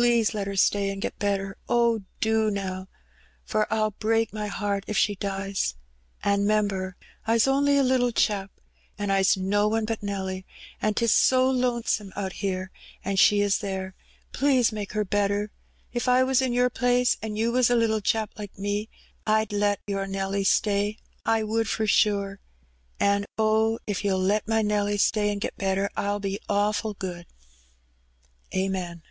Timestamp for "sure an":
21.88-23.24